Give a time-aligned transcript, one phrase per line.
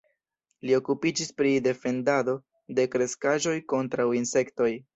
[0.69, 2.35] Li okupiĝis pri defendado
[2.81, 4.71] de kreskaĵoj kontraŭ insektoj.